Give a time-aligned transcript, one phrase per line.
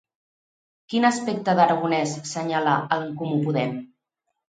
[0.93, 3.81] Quin aspecte d'Aragonès assenyala En Comú Podem?